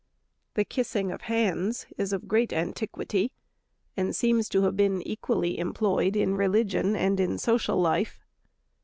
The 0.55 0.65
kissing 0.65 1.11
of 1.11 1.21
hands 1.29 1.85
is 1.95 2.11
of 2.11 2.27
great 2.27 2.51
antiquity, 2.51 3.31
and 3.95 4.15
seems 4.15 4.49
to 4.49 4.63
have 4.63 4.75
been 4.75 5.03
equally 5.07 5.59
employed 5.59 6.15
in 6.15 6.33
religion 6.33 6.95
and 6.95 7.19
in 7.19 7.37
social 7.37 7.79
life. 7.79 8.19